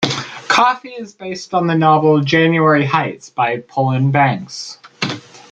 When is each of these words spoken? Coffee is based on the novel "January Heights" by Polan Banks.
Coffee 0.47 0.95
is 0.97 1.13
based 1.13 1.53
on 1.53 1.67
the 1.67 1.75
novel 1.75 2.21
"January 2.21 2.83
Heights" 2.85 3.29
by 3.29 3.57
Polan 3.57 4.11
Banks. 4.11 4.79